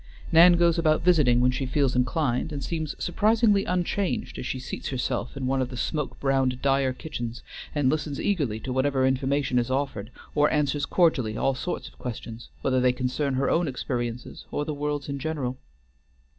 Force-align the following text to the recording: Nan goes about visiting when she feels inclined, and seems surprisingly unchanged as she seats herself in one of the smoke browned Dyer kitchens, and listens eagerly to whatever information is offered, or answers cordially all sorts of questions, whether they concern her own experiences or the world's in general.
Nan 0.31 0.53
goes 0.57 0.79
about 0.79 1.03
visiting 1.03 1.41
when 1.41 1.51
she 1.51 1.67
feels 1.67 1.95
inclined, 1.95 2.51
and 2.51 2.63
seems 2.63 2.95
surprisingly 2.97 3.65
unchanged 3.65 4.39
as 4.39 4.47
she 4.47 4.57
seats 4.57 4.87
herself 4.87 5.37
in 5.37 5.45
one 5.45 5.61
of 5.61 5.69
the 5.69 5.77
smoke 5.77 6.19
browned 6.19 6.59
Dyer 6.59 6.91
kitchens, 6.91 7.43
and 7.75 7.87
listens 7.87 8.19
eagerly 8.19 8.59
to 8.61 8.73
whatever 8.73 9.05
information 9.05 9.59
is 9.59 9.69
offered, 9.69 10.09
or 10.33 10.49
answers 10.49 10.87
cordially 10.87 11.37
all 11.37 11.53
sorts 11.53 11.87
of 11.87 11.99
questions, 11.99 12.49
whether 12.63 12.79
they 12.79 12.93
concern 12.93 13.35
her 13.35 13.51
own 13.51 13.67
experiences 13.67 14.47
or 14.49 14.65
the 14.65 14.73
world's 14.73 15.07
in 15.07 15.19
general. 15.19 15.59